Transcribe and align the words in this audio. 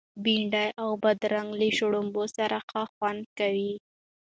بنډۍ 0.23 0.67
او 0.81 0.89
بادرنګ 1.03 1.49
له 1.59 1.67
شړومبو 1.77 2.23
سره 2.37 2.57
ښه 2.69 2.81
خوند 2.93 3.23
کوي. 3.39 3.73